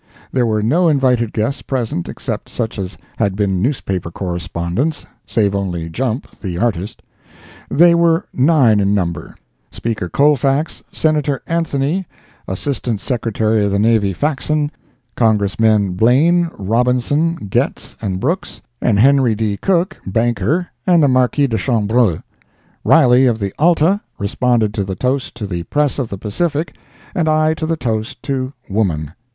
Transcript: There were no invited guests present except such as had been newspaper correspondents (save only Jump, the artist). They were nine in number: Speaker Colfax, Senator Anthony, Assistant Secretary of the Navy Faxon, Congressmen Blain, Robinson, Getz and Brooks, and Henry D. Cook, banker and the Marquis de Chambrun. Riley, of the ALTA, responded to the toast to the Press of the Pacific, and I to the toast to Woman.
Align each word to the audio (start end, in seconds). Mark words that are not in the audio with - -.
There 0.31 0.47
were 0.47 0.63
no 0.63 0.89
invited 0.89 1.31
guests 1.31 1.61
present 1.61 2.09
except 2.09 2.49
such 2.49 2.79
as 2.79 2.97
had 3.19 3.35
been 3.35 3.61
newspaper 3.61 4.09
correspondents 4.09 5.05
(save 5.27 5.53
only 5.53 5.89
Jump, 5.89 6.39
the 6.39 6.57
artist). 6.57 7.03
They 7.69 7.93
were 7.93 8.25
nine 8.33 8.79
in 8.79 8.95
number: 8.95 9.35
Speaker 9.69 10.09
Colfax, 10.09 10.81
Senator 10.91 11.43
Anthony, 11.45 12.07
Assistant 12.47 12.99
Secretary 12.99 13.63
of 13.63 13.69
the 13.69 13.77
Navy 13.77 14.11
Faxon, 14.11 14.71
Congressmen 15.15 15.93
Blain, 15.93 16.49
Robinson, 16.57 17.35
Getz 17.35 17.95
and 18.01 18.19
Brooks, 18.19 18.59
and 18.81 18.97
Henry 18.97 19.35
D. 19.35 19.55
Cook, 19.55 19.97
banker 20.07 20.65
and 20.87 21.03
the 21.03 21.07
Marquis 21.07 21.45
de 21.45 21.59
Chambrun. 21.59 22.23
Riley, 22.83 23.27
of 23.27 23.37
the 23.37 23.53
ALTA, 23.59 24.01
responded 24.17 24.73
to 24.73 24.83
the 24.83 24.95
toast 24.95 25.35
to 25.35 25.45
the 25.45 25.61
Press 25.61 25.99
of 25.99 26.09
the 26.09 26.17
Pacific, 26.17 26.75
and 27.13 27.29
I 27.29 27.53
to 27.53 27.67
the 27.67 27.77
toast 27.77 28.23
to 28.23 28.51
Woman. 28.67 29.13